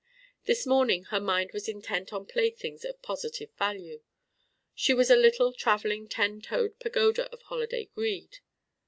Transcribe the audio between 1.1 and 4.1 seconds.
her mind was intent on playthings of positive value: